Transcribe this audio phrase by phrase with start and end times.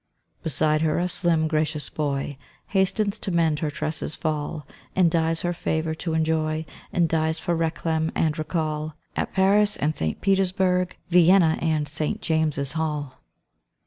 [0.41, 2.35] Beside her a slim, gracious boy
[2.69, 7.55] Hastens to mend her tresses' fall, And dies her favour to enjoy, And dies for
[7.55, 10.19] réclame and recall At Paris and St.
[10.19, 12.19] Petersburg, Vienna and St.
[12.19, 13.19] James's Hall.